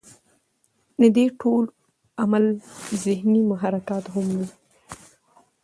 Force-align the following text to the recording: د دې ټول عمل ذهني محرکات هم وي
د 0.99 1.01
دې 1.15 1.25
ټول 1.41 1.63
عمل 2.21 2.45
ذهني 3.03 3.41
محرکات 3.51 4.03
هم 4.13 4.27
وي 4.37 4.47